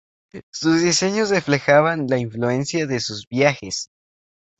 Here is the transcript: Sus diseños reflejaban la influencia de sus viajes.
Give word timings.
Sus 0.49 0.81
diseños 0.81 1.29
reflejaban 1.29 2.07
la 2.07 2.17
influencia 2.17 2.87
de 2.87 2.99
sus 2.99 3.27
viajes. 3.29 3.91